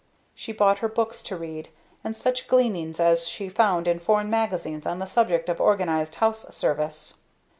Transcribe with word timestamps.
She 0.33 0.51
bought 0.51 0.79
her 0.79 0.87
books 0.89 1.21
to 1.21 1.35
read 1.35 1.69
and 2.03 2.15
such 2.15 2.47
gleanings 2.47 2.99
as 2.99 3.27
she 3.27 3.49
found 3.49 3.87
in 3.87 3.99
foreign 3.99 4.31
magazines 4.31 4.87
on 4.87 4.97
the 4.97 5.05
subject 5.05 5.47
of 5.47 5.61
organized 5.61 6.15
house 6.15 6.41
service. 6.57 7.13